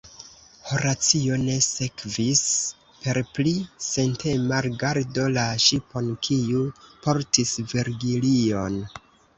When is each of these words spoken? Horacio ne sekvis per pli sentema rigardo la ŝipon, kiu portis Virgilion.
Horacio 0.67 1.35
ne 1.41 1.57
sekvis 1.65 2.41
per 3.03 3.21
pli 3.35 3.53
sentema 3.89 4.63
rigardo 4.69 5.27
la 5.37 5.45
ŝipon, 5.67 6.11
kiu 6.31 6.67
portis 7.07 7.55
Virgilion. 7.75 8.87